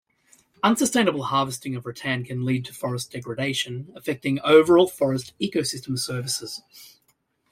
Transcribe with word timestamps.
Unsustainable 0.63 1.25
harvesting 1.25 1.75
of 1.75 1.85
rattan 1.85 2.23
can 2.23 2.43
lead 2.43 2.65
to 2.65 2.73
forest 2.73 3.11
degradation, 3.11 3.93
affecting 3.95 4.39
overall 4.41 4.87
forest 4.87 5.33
ecosystem 5.39 5.95
services. 5.95 6.63